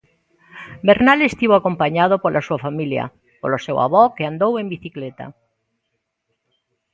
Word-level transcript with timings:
Bernal 0.87 1.19
estivo 1.21 1.53
acompañado 1.57 2.15
pola 2.23 2.45
súa 2.47 2.59
familia, 2.65 3.05
polo 3.41 3.57
seu 3.65 3.77
avó 3.85 4.03
que 4.15 4.25
andou 4.31 4.51
en 4.61 4.67
bicicleta. 4.75 5.25